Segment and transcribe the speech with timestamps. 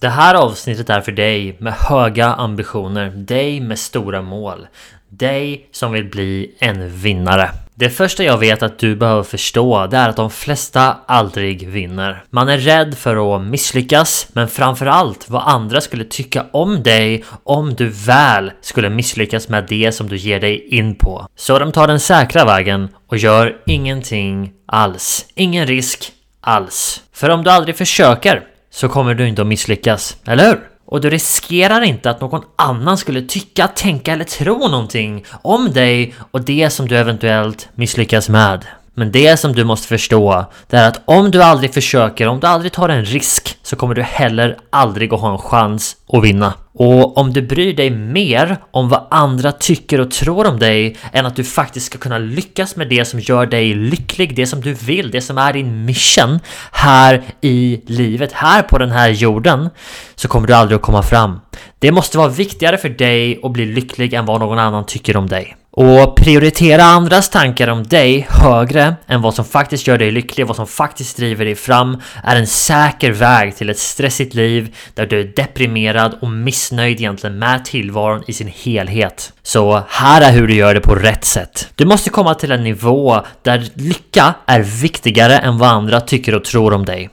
[0.00, 4.66] Det här avsnittet är för dig med höga ambitioner, dig med stora mål,
[5.08, 7.50] dig som vill bli en vinnare.
[7.74, 12.24] Det första jag vet att du behöver förstå det är att de flesta aldrig vinner.
[12.30, 17.74] Man är rädd för att misslyckas, men framförallt vad andra skulle tycka om dig om
[17.74, 21.26] du väl skulle misslyckas med det som du ger dig in på.
[21.36, 25.26] Så de tar den säkra vägen och gör ingenting alls.
[25.34, 27.02] Ingen risk alls.
[27.12, 28.42] För om du aldrig försöker
[28.76, 30.60] så kommer du inte att misslyckas, eller hur?
[30.86, 36.14] Och du riskerar inte att någon annan skulle tycka, tänka eller tro någonting om dig
[36.30, 38.64] och det som du eventuellt misslyckas med.
[38.98, 42.46] Men det som du måste förstå, det är att om du aldrig försöker, om du
[42.46, 46.54] aldrig tar en risk, så kommer du heller aldrig att ha en chans att vinna.
[46.74, 51.26] Och om du bryr dig mer om vad andra tycker och tror om dig än
[51.26, 54.74] att du faktiskt ska kunna lyckas med det som gör dig lycklig, det som du
[54.74, 56.40] vill, det som är din mission
[56.72, 59.70] här i livet, här på den här jorden,
[60.14, 61.40] så kommer du aldrig att komma fram.
[61.78, 65.26] Det måste vara viktigare för dig att bli lycklig än vad någon annan tycker om
[65.26, 65.56] dig.
[65.78, 70.56] Och prioritera andras tankar om dig högre än vad som faktiskt gör dig lycklig, vad
[70.56, 75.20] som faktiskt driver dig fram, är en säker väg till ett stressigt liv där du
[75.20, 79.32] är deprimerad och missnöjd egentligen med tillvaron i sin helhet.
[79.42, 81.68] Så här är hur du gör det på rätt sätt.
[81.74, 86.44] Du måste komma till en nivå där lycka är viktigare än vad andra tycker och
[86.44, 87.10] tror om dig.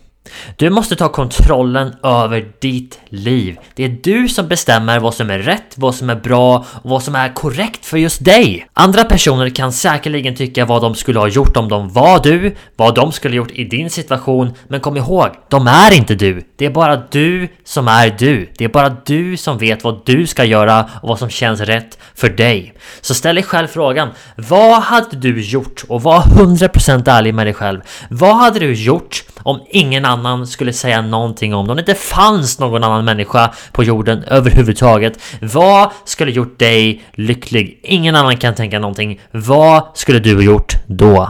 [0.56, 3.58] Du måste ta kontrollen över ditt liv.
[3.76, 7.04] Det är du som bestämmer vad som är rätt, vad som är bra och vad
[7.04, 8.68] som är korrekt för just dig.
[8.74, 12.96] Andra personer kan säkerligen tycka vad de skulle ha gjort om de var du, vad
[12.96, 16.44] de skulle ha gjort i din situation, men kom ihåg, de är inte du.
[16.56, 18.50] Det är bara du som är du.
[18.58, 21.98] Det är bara du som vet vad du ska göra och vad som känns rätt
[22.16, 22.74] för dig.
[23.02, 25.84] Så ställ dig själv frågan, vad hade du gjort?
[25.88, 27.82] Och var 100% ärlig med dig själv.
[28.10, 31.96] Vad hade du gjort om ingen annan skulle säga någonting om det, om det inte
[31.96, 35.20] fanns någon annan människa på jorden överhuvudtaget.
[35.42, 37.80] Vad skulle gjort dig lycklig?
[37.84, 39.20] Ingen annan kan tänka någonting.
[39.32, 41.30] Vad skulle du ha gjort då?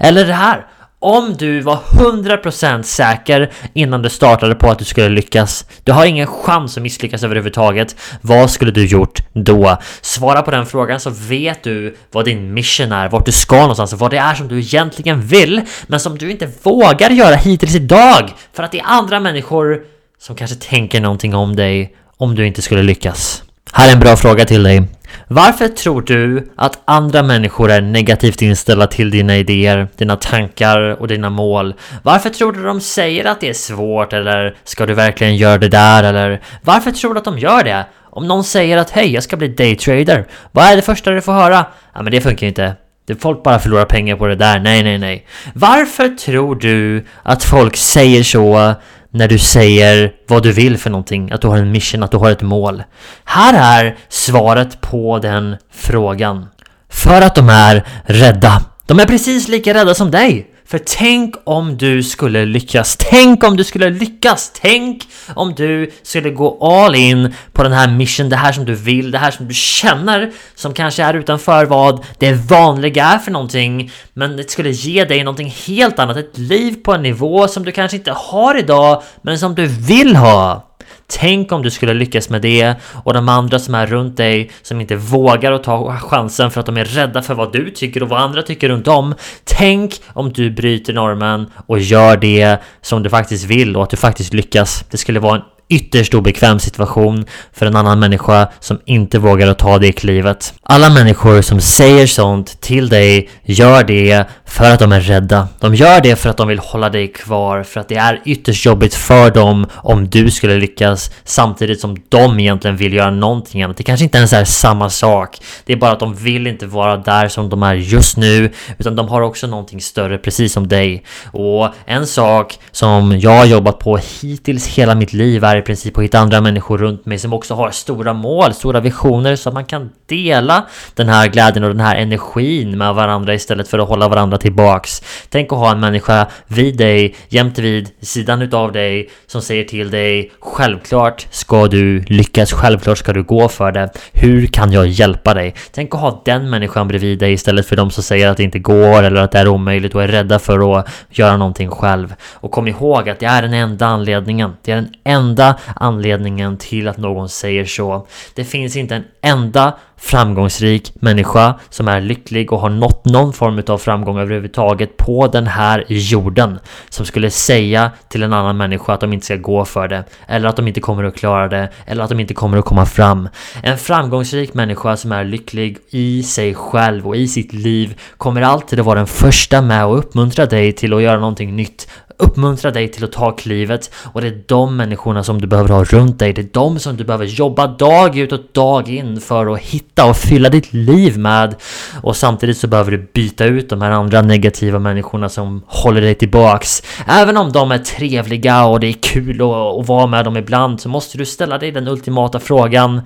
[0.00, 0.66] Eller det här.
[0.98, 6.06] Om du var 100% säker innan du startade på att du skulle lyckas, du har
[6.06, 9.76] ingen chans att misslyckas överhuvudtaget, vad skulle du gjort då?
[10.00, 13.92] Svara på den frågan så vet du vad din mission är, vart du ska någonstans,
[13.92, 18.30] vad det är som du egentligen vill, men som du inte vågar göra hittills idag,
[18.52, 19.82] för att det är andra människor
[20.18, 23.42] som kanske tänker någonting om dig om du inte skulle lyckas.
[23.72, 24.82] Här är en bra fråga till dig.
[25.28, 31.08] Varför tror du att andra människor är negativt inställda till dina idéer, dina tankar och
[31.08, 31.74] dina mål?
[32.02, 35.68] Varför tror du de säger att det är svårt eller ska du verkligen göra det
[35.68, 37.86] där eller varför tror du att de gör det?
[38.10, 41.32] Om någon säger att hej, jag ska bli daytrader, vad är det första du får
[41.32, 41.66] höra?
[41.94, 42.74] Ja, men det funkar ju inte.
[43.20, 44.58] Folk bara förlorar pengar på det där.
[44.58, 45.26] Nej, nej, nej.
[45.54, 48.74] Varför tror du att folk säger så
[49.16, 52.16] när du säger vad du vill för någonting, att du har en mission, att du
[52.16, 52.82] har ett mål.
[53.24, 56.46] Här är svaret på den frågan.
[56.90, 58.62] För att de är rädda.
[58.86, 60.46] De är precis lika rädda som dig.
[60.66, 62.96] För tänk om du skulle lyckas.
[62.98, 64.52] Tänk om du skulle lyckas.
[64.54, 68.74] Tänk om du skulle gå all in på den här mission, det här som du
[68.74, 73.30] vill, det här som du känner som kanske är utanför vad det vanliga är för
[73.30, 73.90] någonting.
[74.14, 77.72] Men det skulle ge dig någonting helt annat, ett liv på en nivå som du
[77.72, 80.65] kanske inte har idag, men som du vill ha.
[81.08, 82.74] Tänk om du skulle lyckas med det
[83.04, 86.66] och de andra som är runt dig som inte vågar att ta chansen för att
[86.66, 89.14] de är rädda för vad du tycker och vad andra tycker runt om.
[89.44, 93.96] Tänk om du bryter normen och gör det som du faktiskt vill och att du
[93.96, 94.84] faktiskt lyckas.
[94.90, 99.58] Det skulle vara en ytterst obekväm situation för en annan människa som inte vågar att
[99.58, 100.54] ta det klivet.
[100.62, 105.48] Alla människor som säger sånt till dig gör det för att de är rädda.
[105.60, 108.66] De gör det för att de vill hålla dig kvar, för att det är ytterst
[108.66, 113.76] jobbigt för dem om du skulle lyckas samtidigt som de egentligen vill göra någonting annat.
[113.76, 115.38] Det kanske inte ens är samma sak.
[115.64, 118.96] Det är bara att de vill inte vara där som de är just nu, utan
[118.96, 121.04] de har också någonting större precis som dig.
[121.32, 125.98] Och en sak som jag har jobbat på hittills hela mitt liv är i princip
[125.98, 129.54] att hitta andra människor runt mig som också har stora mål, stora visioner så att
[129.54, 133.88] man kan dela den här glädjen och den här energin med varandra istället för att
[133.88, 135.02] hålla varandra tillbaks.
[135.28, 139.90] Tänk att ha en människa vid dig, jämte vid sidan utav dig som säger till
[139.90, 143.90] dig Självklart ska du lyckas, självklart ska du gå för det.
[144.12, 145.54] Hur kan jag hjälpa dig?
[145.72, 148.58] Tänk att ha den människan bredvid dig istället för de som säger att det inte
[148.58, 152.14] går eller att det är omöjligt och är rädda för att göra någonting själv.
[152.34, 154.52] Och kom ihåg att det är den enda anledningen.
[154.62, 158.06] Det är den enda enda anledningen till att någon säger så.
[158.34, 163.62] Det finns inte en enda framgångsrik människa som är lycklig och har nått någon form
[163.68, 166.58] av framgång överhuvudtaget på den här jorden
[166.88, 170.48] som skulle säga till en annan människa att de inte ska gå för det eller
[170.48, 173.28] att de inte kommer att klara det eller att de inte kommer att komma fram.
[173.62, 178.80] En framgångsrik människa som är lycklig i sig själv och i sitt liv kommer alltid
[178.80, 182.88] att vara den första med att uppmuntra dig till att göra någonting nytt uppmuntra dig
[182.88, 186.32] till att ta klivet och det är de människorna som du behöver ha runt dig.
[186.32, 190.10] Det är de som du behöver jobba dag ut och dag in för att hitta
[190.10, 191.54] och fylla ditt liv med.
[192.02, 196.14] Och samtidigt så behöver du byta ut de här andra negativa människorna som håller dig
[196.14, 196.82] tillbaks.
[197.06, 200.80] Även om de är trevliga och det är kul att, att vara med dem ibland
[200.80, 203.02] så måste du ställa dig den ultimata frågan.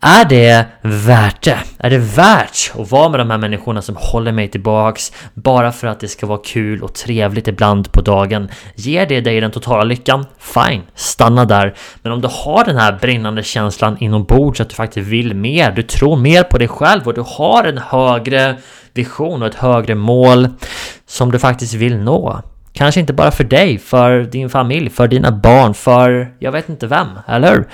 [0.00, 1.58] Är det värt det?
[1.78, 5.86] Är det värt att vara med de här människorna som håller mig tillbaks bara för
[5.86, 8.48] att det ska vara kul och trevligt ibland på dagen?
[8.74, 10.26] Ger det dig den totala lyckan?
[10.38, 11.74] Fine, stanna där.
[12.02, 15.82] Men om du har den här brinnande känslan inombords att du faktiskt vill mer, du
[15.82, 18.56] tror mer på dig själv och du har en hög högre
[18.94, 20.48] vision och ett högre mål
[21.06, 22.42] som du faktiskt vill nå.
[22.72, 26.86] Kanske inte bara för dig, för din familj, för dina barn, för jag vet inte
[26.86, 27.66] vem, eller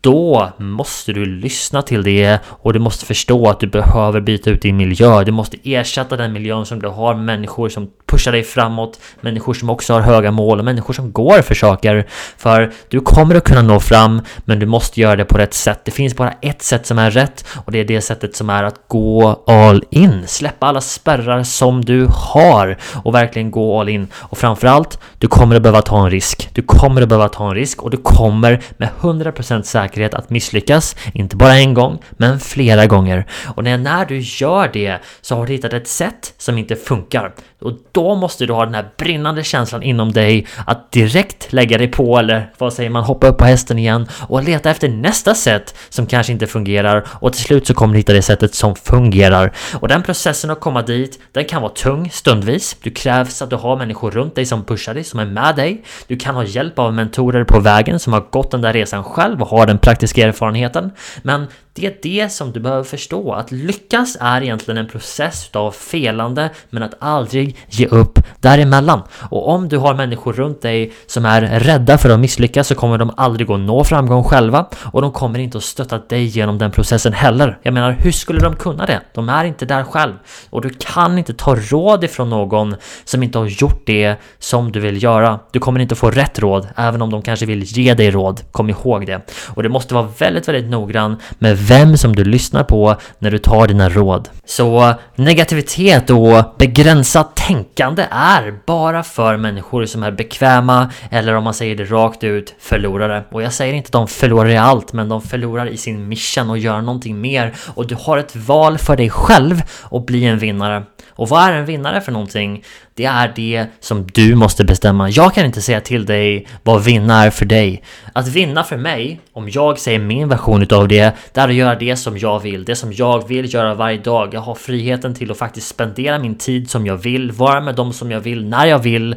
[0.00, 4.62] då måste du lyssna till det och du måste förstå att du behöver byta ut
[4.62, 5.24] din miljö.
[5.24, 9.54] Du måste ersätta den miljön som du har med människor som pushar dig framåt, människor
[9.54, 12.06] som också har höga mål och människor som går för saker.
[12.36, 15.80] För du kommer att kunna nå fram, men du måste göra det på rätt sätt.
[15.84, 18.64] Det finns bara ett sätt som är rätt och det är det sättet som är
[18.64, 20.22] att gå all in.
[20.26, 24.08] Släppa alla spärrar som du har och verkligen gå all in.
[24.14, 26.48] Och framförallt, du kommer att behöva ta en risk.
[26.52, 30.96] Du kommer att behöva ta en risk och du kommer med 100% säkerhet att misslyckas.
[31.12, 33.26] Inte bara en gång, men flera gånger.
[33.54, 37.32] Och när du gör det så har du hittat ett sätt som inte funkar.
[37.60, 41.88] Och då måste du ha den här brinnande känslan inom dig att direkt lägga dig
[41.88, 45.74] på eller vad säger man, hoppa upp på hästen igen och leta efter nästa sätt
[45.88, 49.52] som kanske inte fungerar och till slut så kommer du hitta det sättet som fungerar.
[49.74, 52.76] Och den processen att komma dit, den kan vara tung stundvis.
[52.82, 55.84] Du krävs att du har människor runt dig som pushar dig, som är med dig.
[56.06, 59.42] Du kan ha hjälp av mentorer på vägen som har gått den där resan själv
[59.42, 60.92] och har den praktiska erfarenheten.
[61.22, 63.32] Men det är det som du behöver förstå.
[63.32, 69.02] Att lyckas är egentligen en process av felande, men att aldrig ge upp däremellan.
[69.12, 72.98] Och om du har människor runt dig som är rädda för att misslyckas så kommer
[72.98, 76.70] de aldrig att nå framgång själva och de kommer inte att stötta dig genom den
[76.70, 77.58] processen heller.
[77.62, 79.00] Jag menar, hur skulle de kunna det?
[79.14, 80.14] De är inte där själv
[80.50, 84.80] och du kan inte ta råd ifrån någon som inte har gjort det som du
[84.80, 85.40] vill göra.
[85.50, 88.40] Du kommer inte få rätt råd, även om de kanske vill ge dig råd.
[88.52, 89.20] Kom ihåg det.
[89.48, 93.38] Och du måste vara väldigt, väldigt noggrann med vem som du lyssnar på när du
[93.38, 94.28] tar dina råd.
[94.44, 101.54] Så negativitet och begränsat tänkande är bara för människor som är bekväma eller om man
[101.54, 103.24] säger det rakt ut, förlorare.
[103.30, 106.50] Och jag säger inte att de förlorar i allt, men de förlorar i sin mission
[106.50, 107.54] och gör någonting mer.
[107.74, 110.82] Och du har ett val för dig själv att bli en vinnare.
[111.10, 112.64] Och vad är en vinnare för någonting?
[112.94, 115.10] Det är det som du måste bestämma.
[115.10, 117.82] Jag kan inte säga till dig vad vinna är för dig.
[118.12, 121.74] Att vinna för mig, om jag säger min version utav det, det är att göra
[121.74, 122.64] det som jag vill.
[122.64, 124.34] Det som jag vill göra varje dag.
[124.34, 127.92] Jag har friheten till att faktiskt spendera min tid som jag vill, vara med dem
[127.92, 129.16] som jag vill, när jag vill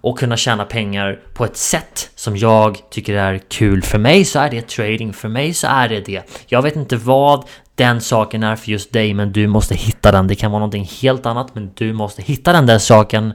[0.00, 3.82] och kunna tjäna pengar på ett sätt som jag tycker är kul.
[3.82, 6.22] För mig så är det trading, för mig så är det det.
[6.46, 7.44] Jag vet inte vad
[7.76, 10.26] den saken är för just dig men du måste hitta den.
[10.26, 13.32] Det kan vara någonting helt annat men du måste hitta den där saken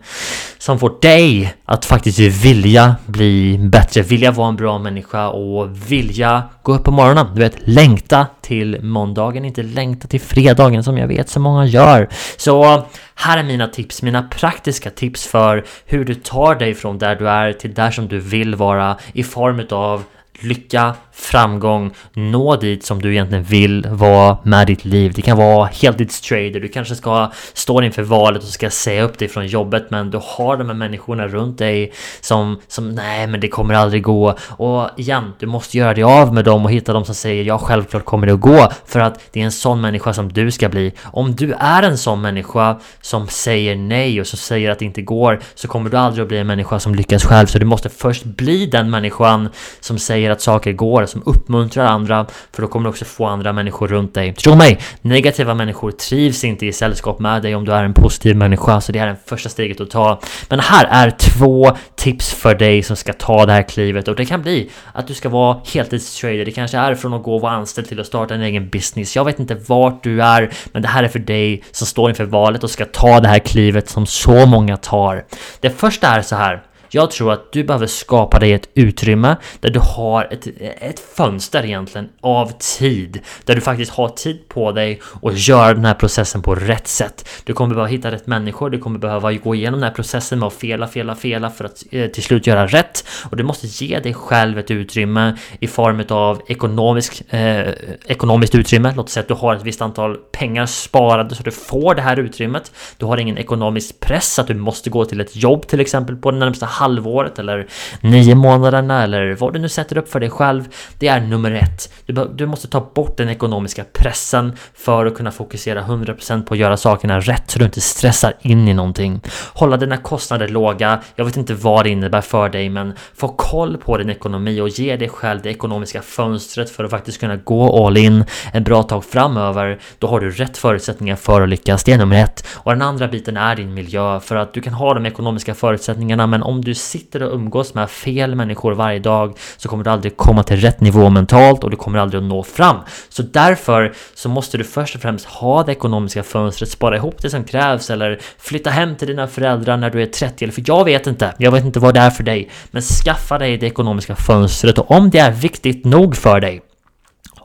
[0.57, 6.43] som får dig att faktiskt vilja bli bättre, vilja vara en bra människa och vilja
[6.63, 7.27] gå upp på morgonen.
[7.35, 12.09] Du vet, längta till måndagen, inte längta till fredagen som jag vet så många gör.
[12.37, 12.83] Så
[13.15, 17.29] här är mina tips, mina praktiska tips för hur du tar dig från där du
[17.29, 20.03] är till där som du vill vara i form av
[20.41, 25.13] lycka, framgång, nå dit som du egentligen vill vara med ditt liv.
[25.15, 29.27] Det kan vara heltidstrader, du kanske ska stå inför valet och ska säga upp dig
[29.27, 33.47] från jobbet men du har de här människorna runt dig som, som nej men det
[33.47, 34.35] kommer aldrig gå.
[34.49, 37.57] Och igen, du måste göra dig av med dem och hitta dem som säger ja
[37.57, 40.69] självklart kommer det att gå för att det är en sån människa som du ska
[40.69, 40.93] bli.
[41.03, 45.01] Om du är en sån människa som säger nej och som säger att det inte
[45.01, 47.89] går så kommer du aldrig att bli en människa som lyckas själv så du måste
[47.89, 49.49] först bli den människan
[49.79, 53.53] som säger att saker går som uppmuntrar andra, för då kommer du också få andra
[53.53, 54.33] människor runt dig.
[54.33, 58.35] Tro mig, negativa människor trivs inte i sällskap med dig om du är en positiv
[58.35, 60.19] människa, så det här är det första steget att ta.
[60.49, 64.25] Men här är två tips för dig som ska ta det här klivet och det
[64.25, 66.45] kan bli att du ska vara heltidstrader.
[66.45, 69.15] Det kanske är från att gå och vara anställd till att starta en egen business.
[69.15, 72.25] Jag vet inte vart du är, men det här är för dig som står inför
[72.25, 75.25] valet och ska ta det här klivet som så många tar.
[75.59, 79.69] Det första är så här jag tror att du behöver skapa dig ett utrymme där
[79.69, 80.47] du har ett,
[80.81, 83.19] ett fönster egentligen av tid.
[83.45, 87.29] Där du faktiskt har tid på dig och göra den här processen på rätt sätt.
[87.43, 90.47] Du kommer behöva hitta rätt människor, du kommer behöva gå igenom den här processen med
[90.47, 93.05] att fela, fela, fela för att eh, till slut göra rätt.
[93.29, 97.73] Och du måste ge dig själv ett utrymme i form av ekonomisk, eh,
[98.05, 98.93] ekonomiskt utrymme.
[98.95, 102.01] Låt oss säga att du har ett visst antal pengar sparade så du får det
[102.01, 102.71] här utrymmet.
[102.97, 106.31] Du har ingen ekonomisk press att du måste gå till ett jobb till exempel på
[106.31, 107.67] den närmsta halvåret eller
[108.01, 110.63] nio månaderna eller vad du nu sätter upp för dig själv.
[110.97, 111.93] Det är nummer ett.
[112.05, 116.59] Du, du måste ta bort den ekonomiska pressen för att kunna fokusera 100% på att
[116.59, 119.21] göra sakerna rätt så du inte stressar in i någonting.
[119.53, 120.99] Hålla dina kostnader låga.
[121.15, 124.69] Jag vet inte vad det innebär för dig men få koll på din ekonomi och
[124.69, 128.83] ge dig själv det ekonomiska fönstret för att faktiskt kunna gå all in en bra
[128.83, 129.79] tag framöver.
[129.99, 131.83] Då har du rätt förutsättningar för att lyckas.
[131.83, 132.47] Det är nummer ett.
[132.53, 136.27] Och den andra biten är din miljö för att du kan ha de ekonomiska förutsättningarna
[136.27, 139.89] men om du du sitter och umgås med fel människor varje dag så kommer du
[139.89, 142.77] aldrig komma till rätt nivå mentalt och du kommer aldrig att nå fram.
[143.09, 147.29] Så därför så måste du först och främst ha det ekonomiska fönstret, spara ihop det
[147.29, 150.85] som krävs eller flytta hem till dina föräldrar när du är 30 eller för jag
[150.85, 151.33] vet inte.
[151.37, 152.49] Jag vet inte vad det är för dig.
[152.71, 156.61] Men skaffa dig det ekonomiska fönstret och om det är viktigt nog för dig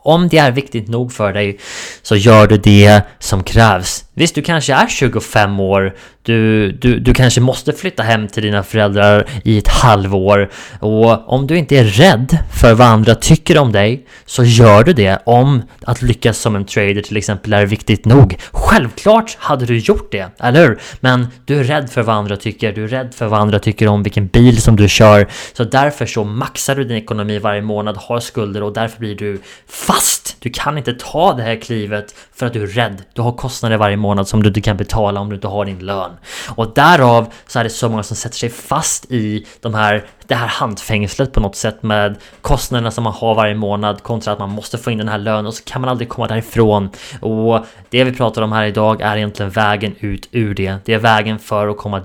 [0.04, 1.58] om det är viktigt nog för dig
[2.02, 4.04] så gör du det som krävs.
[4.16, 8.62] Visst, du kanske är 25 år, du, du, du kanske måste flytta hem till dina
[8.62, 13.72] föräldrar i ett halvår och om du inte är rädd för vad andra tycker om
[13.72, 18.04] dig så gör du det om att lyckas som en trader till exempel är viktigt
[18.04, 18.36] nog.
[18.52, 20.78] Självklart hade du gjort det, eller hur?
[21.00, 23.88] Men du är rädd för vad andra tycker, du är rädd för vad andra tycker
[23.88, 27.96] om vilken bil som du kör så därför så maxar du din ekonomi varje månad,
[27.96, 30.36] har skulder och därför blir du fast.
[30.40, 33.02] Du kan inte ta det här klivet för att du är rädd.
[33.12, 35.78] Du har kostnader varje månad som du inte kan betala om du inte har din
[35.78, 36.10] lön.
[36.48, 40.34] Och därav så är det så många som sätter sig fast i de här, det
[40.34, 44.50] här handfängslet på något sätt med kostnaderna som man har varje månad kontra att man
[44.50, 46.90] måste få in den här lönen och så kan man aldrig komma därifrån.
[47.20, 50.76] Och det vi pratar om här idag är egentligen vägen ut ur det.
[50.84, 52.02] Det är vägen för att komma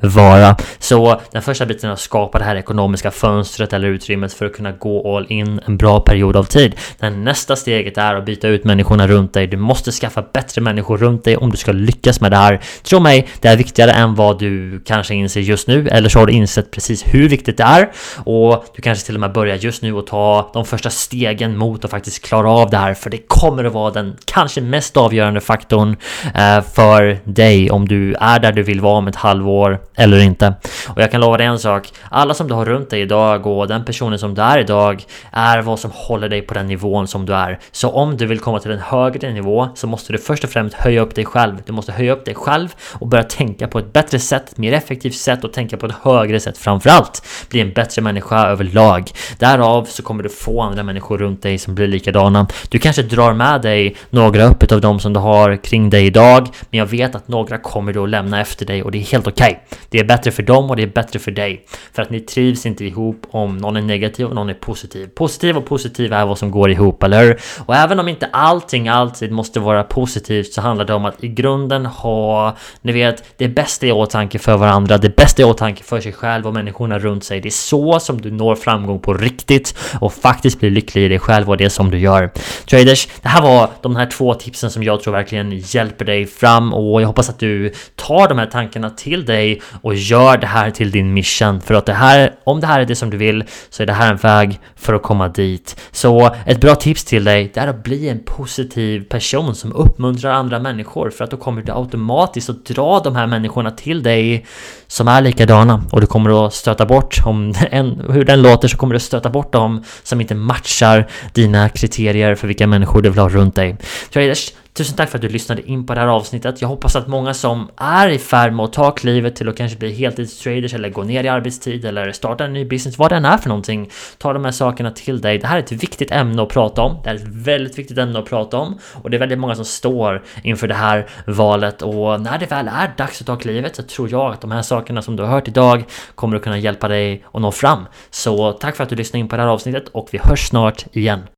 [0.00, 0.56] vara.
[0.78, 4.52] Så den första biten är att skapa det här ekonomiska fönstret eller utrymmet för att
[4.52, 6.76] kunna gå all in en bra period av tid.
[6.98, 9.46] Den nästa steget är att byta ut människorna runt dig.
[9.46, 12.60] Du måste skaffa bättre människor runt dig om du ska lyckas med det här.
[12.82, 16.26] Tro mig, det är viktigare än vad du kanske inser just nu eller så har
[16.26, 19.82] du insett precis hur viktigt det är och du kanske till och med börjar just
[19.82, 23.18] nu att ta de första stegen mot att faktiskt klara av det här för det
[23.18, 25.96] kommer att vara den kanske mest avgörande faktorn
[26.34, 30.54] eh, för dig om du är där du vill vara om ett halvår eller inte.
[30.88, 31.88] Och jag kan lova dig en sak.
[32.10, 35.62] Alla som du har runt dig idag och den personen som du är idag är
[35.62, 37.58] vad som håller dig på den nivån som du är.
[37.72, 40.74] Så om du vill komma till en högre nivå så måste du först och främst
[40.74, 41.56] höja upp dig själv.
[41.66, 44.72] Du måste höja upp dig själv och börja tänka på ett bättre sätt, ett mer
[44.72, 47.26] effektivt sätt och tänka på ett högre sätt framförallt.
[47.50, 49.10] Bli en bättre människa överlag.
[49.38, 52.46] Därav så kommer du få andra människor runt dig som blir likadana.
[52.68, 56.48] Du kanske drar med dig några upp av de som du har kring dig idag,
[56.70, 59.26] men jag vet att några kommer du att lämna efter dig och det är helt
[59.26, 59.50] okej.
[59.50, 59.59] Okay.
[59.88, 61.64] Det är bättre för dem och det är bättre för dig.
[61.92, 65.06] För att ni trivs inte ihop om någon är negativ och någon är positiv.
[65.06, 67.40] Positiv och positiv är vad som går ihop, eller hur?
[67.66, 71.28] Och även om inte allting alltid måste vara positivt så handlar det om att i
[71.28, 76.00] grunden ha, ni vet, det bästa i åtanke för varandra, det bästa i åtanke för
[76.00, 77.40] sig själv och människorna runt sig.
[77.40, 81.18] Det är så som du når framgång på riktigt och faktiskt blir lycklig i dig
[81.18, 82.30] själv och det som du gör.
[82.70, 86.74] Traders, det här var de här två tipsen som jag tror verkligen hjälper dig fram
[86.74, 89.49] och jag hoppas att du tar de här tankarna till dig
[89.82, 91.60] och gör det här till din mission.
[91.60, 93.92] För att det här, om det här är det som du vill så är det
[93.92, 95.80] här en väg för att komma dit.
[95.90, 100.32] Så ett bra tips till dig det är att bli en positiv person som uppmuntrar
[100.32, 104.46] andra människor för att då kommer du automatiskt att dra de här människorna till dig
[104.86, 108.76] som är likadana och du kommer att stöta bort, om en, hur den låter så
[108.76, 113.10] kommer du att stöta bort dem som inte matchar dina kriterier för vilka människor du
[113.10, 113.76] vill ha runt dig.
[114.12, 116.60] Traders, Tusen tack för att du lyssnade in på det här avsnittet.
[116.60, 119.78] Jag hoppas att många som är i färd med att ta klivet till att kanske
[119.78, 123.24] bli heltidstraders eller gå ner i arbetstid eller starta en ny business, vad det än
[123.24, 125.38] är för någonting, tar de här sakerna till dig.
[125.38, 126.96] Det här är ett viktigt ämne att prata om.
[127.04, 129.64] Det är ett väldigt viktigt ämne att prata om och det är väldigt många som
[129.64, 133.82] står inför det här valet och när det väl är dags att ta klivet så
[133.82, 135.84] tror jag att de här sakerna som du har hört idag
[136.14, 137.86] kommer att kunna hjälpa dig att nå fram.
[138.10, 140.86] Så tack för att du lyssnade in på det här avsnittet och vi hörs snart
[140.92, 141.20] igen.